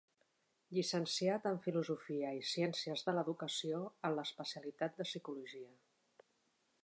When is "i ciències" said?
2.37-3.05